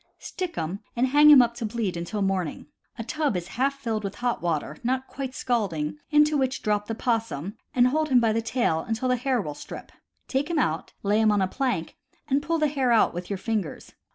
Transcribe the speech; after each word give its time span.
Stick 0.17 0.55
him, 0.55 0.79
and 0.95 1.05
hang 1.09 1.29
him 1.29 1.43
up 1.43 1.53
to 1.53 1.65
bleed 1.67 1.95
until 1.95 2.23
morning. 2.23 2.65
A 2.97 3.03
tub 3.03 3.37
is 3.37 3.49
half 3.49 3.75
filled 3.79 4.03
with 4.03 4.15
hot 4.15 4.41
water 4.41 4.77
(not 4.83 5.05
quite 5.05 5.35
scalding) 5.35 5.99
into 6.09 6.37
which 6.37 6.63
drop 6.63 6.87
the 6.87 6.95
possum 6.95 7.55
and 7.75 7.89
hold 7.89 8.09
him 8.09 8.19
by 8.19 8.33
the 8.33 8.41
tail 8.41 8.79
until 8.79 9.07
the 9.09 9.15
hair 9.15 9.39
will 9.39 9.53
strip. 9.53 9.91
Take 10.27 10.49
him 10.49 10.57
out, 10.57 10.91
lay 11.03 11.21
him 11.21 11.31
on 11.31 11.39
a 11.43 11.47
plank, 11.47 11.97
and 12.27 12.41
pull 12.41 12.57
the 12.57 12.67
hair 12.67 12.91
out 12.91 13.13
with 13.13 13.29
your 13.29 13.37
fingers. 13.37 13.93